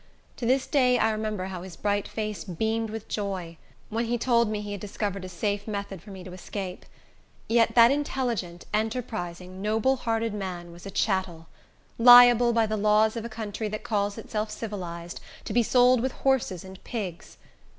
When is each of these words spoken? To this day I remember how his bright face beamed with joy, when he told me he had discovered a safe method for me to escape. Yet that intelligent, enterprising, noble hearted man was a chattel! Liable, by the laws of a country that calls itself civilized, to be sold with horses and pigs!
To 0.37 0.47
this 0.47 0.65
day 0.65 0.97
I 0.97 1.11
remember 1.11 1.45
how 1.45 1.61
his 1.61 1.75
bright 1.75 2.07
face 2.07 2.43
beamed 2.43 2.89
with 2.89 3.07
joy, 3.07 3.57
when 3.89 4.05
he 4.05 4.17
told 4.17 4.49
me 4.49 4.61
he 4.61 4.71
had 4.71 4.81
discovered 4.81 5.23
a 5.23 5.29
safe 5.29 5.67
method 5.67 6.01
for 6.01 6.09
me 6.09 6.23
to 6.23 6.33
escape. 6.33 6.87
Yet 7.47 7.75
that 7.75 7.91
intelligent, 7.91 8.65
enterprising, 8.73 9.61
noble 9.61 9.97
hearted 9.97 10.33
man 10.33 10.71
was 10.71 10.87
a 10.87 10.89
chattel! 10.89 11.49
Liable, 11.99 12.51
by 12.51 12.65
the 12.65 12.77
laws 12.77 13.15
of 13.15 13.25
a 13.25 13.29
country 13.29 13.67
that 13.67 13.83
calls 13.83 14.17
itself 14.17 14.49
civilized, 14.49 15.21
to 15.45 15.53
be 15.53 15.61
sold 15.61 16.01
with 16.01 16.13
horses 16.13 16.63
and 16.63 16.83
pigs! 16.83 17.37